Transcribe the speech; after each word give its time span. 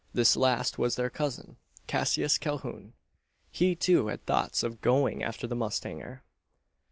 This 0.15 0.35
last 0.35 0.79
was 0.79 0.95
their 0.95 1.11
cousin, 1.11 1.57
Cassius 1.85 2.39
Calhoun. 2.39 2.93
He, 3.51 3.75
too, 3.75 4.07
had 4.07 4.25
thoughts 4.25 4.63
of 4.63 4.81
going 4.81 5.21
after 5.21 5.45
the 5.45 5.55
mustanger. 5.55 6.23